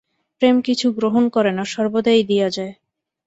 প্রেম 0.41 0.55
কিছু 0.61 0.87
গ্রহণ 0.91 1.23
করে 1.29 1.51
না 1.51 1.63
সর্বদাই 1.65 2.21
দিয়া 2.23 2.47
যায়। 2.49 2.73